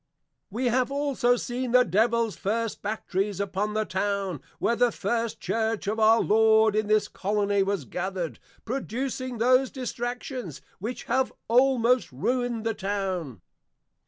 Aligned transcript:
We 0.49 0.65
have 0.69 0.91
also 0.91 1.35
seen 1.35 1.73
the 1.73 1.85
Devils 1.85 2.35
first 2.35 2.81
batteries 2.81 3.39
upon 3.39 3.75
the 3.75 3.85
Town, 3.85 4.41
where 4.57 4.75
the 4.75 4.91
first 4.91 5.39
Church 5.39 5.85
of 5.85 5.99
our 5.99 6.21
Lord 6.21 6.75
in 6.75 6.87
this 6.87 7.07
Colony 7.07 7.61
was 7.61 7.85
gathered, 7.85 8.39
producing 8.65 9.37
those 9.37 9.69
distractions, 9.69 10.59
which 10.79 11.03
have 11.03 11.31
almost 11.47 12.11
ruin'd 12.11 12.63
the 12.63 12.73
Town. 12.73 13.41